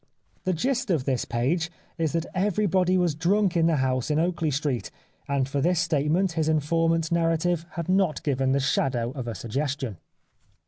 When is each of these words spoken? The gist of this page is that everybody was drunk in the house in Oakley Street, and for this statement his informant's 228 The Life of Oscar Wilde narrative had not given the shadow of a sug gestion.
The 0.45 0.53
gist 0.53 0.89
of 0.89 1.05
this 1.05 1.25
page 1.25 1.69
is 1.99 2.13
that 2.13 2.25
everybody 2.33 2.97
was 2.97 3.13
drunk 3.13 3.55
in 3.55 3.67
the 3.67 3.75
house 3.75 4.09
in 4.09 4.17
Oakley 4.17 4.49
Street, 4.49 4.89
and 5.27 5.47
for 5.47 5.61
this 5.61 5.79
statement 5.79 6.31
his 6.31 6.49
informant's 6.49 7.09
228 7.09 7.43
The 7.43 7.49
Life 7.49 7.53
of 7.53 7.59
Oscar 7.77 7.93
Wilde 7.93 7.97
narrative 7.99 7.99
had 7.99 8.07
not 8.17 8.23
given 8.23 8.51
the 8.51 8.59
shadow 8.59 9.11
of 9.11 9.27
a 9.27 9.35
sug 9.35 9.51
gestion. 9.51 9.97